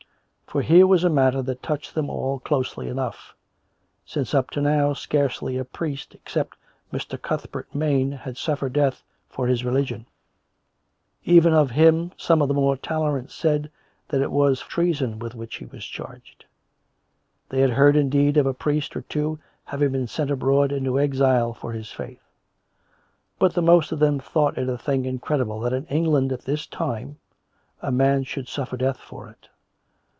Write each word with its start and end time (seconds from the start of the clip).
For 0.51 0.61
here 0.63 0.85
was 0.85 1.05
a 1.05 1.09
matter 1.09 1.41
that 1.43 1.63
touched 1.63 1.95
them 1.95 2.09
all 2.09 2.37
closely 2.39 2.89
enough; 2.89 3.33
since 4.05 4.33
up 4.33 4.49
to 4.49 4.59
now 4.61 4.91
scarcely 4.91 5.57
a 5.57 5.63
priest 5.63 6.13
except 6.13 6.57
Mr. 6.91 7.17
Cuthbert 7.21 7.73
Maine 7.73 8.11
had 8.11 8.35
suffered 8.35 8.73
death 8.73 9.01
for 9.29 9.47
his 9.47 9.63
religion; 9.63 9.99
and 9.99 10.07
even 11.37 11.53
of 11.53 11.71
him 11.71 12.11
some 12.17 12.41
of 12.41 12.49
the 12.49 12.53
more 12.53 12.75
tolerant 12.75 13.31
said 13.31 13.71
that 14.09 14.19
it 14.19 14.29
was 14.29 14.59
treason 14.59 15.19
with 15.19 15.35
wliich 15.35 15.57
he 15.59 15.65
was 15.67 15.85
charged. 15.85 16.43
They 17.47 17.61
had 17.61 17.69
heard, 17.69 17.95
indeed, 17.95 18.35
of 18.35 18.45
a 18.45 18.53
priest 18.53 18.93
or 18.97 19.03
two 19.03 19.39
having 19.63 19.93
been 19.93 20.07
sent 20.07 20.29
abroad 20.29 20.73
into 20.73 20.99
exile 20.99 21.53
for 21.53 21.71
his 21.71 21.93
faith; 21.93 22.27
but 23.39 23.53
the 23.53 23.61
most 23.61 23.93
of 23.93 23.99
them 23.99 24.19
thought 24.19 24.57
it 24.57 24.67
a 24.67 24.77
tiling 24.77 25.05
incredible 25.05 25.61
that 25.61 25.71
in 25.71 25.85
England 25.85 26.33
at 26.33 26.41
this 26.43 26.67
time 26.67 27.19
a 27.81 27.89
man 27.89 28.25
should 28.25 28.49
suffer 28.49 28.75
death 28.75 28.97
for 28.99 29.29
it. 29.29 29.47